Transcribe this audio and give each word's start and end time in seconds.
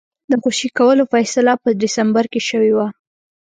د 0.29 0.31
خوشي 0.41 0.69
کولو 0.77 1.03
فیصله 1.13 1.53
په 1.63 1.69
ډسمبر 1.81 2.25
کې 2.31 2.41
شوې 2.49 2.71
وه. 2.77 2.87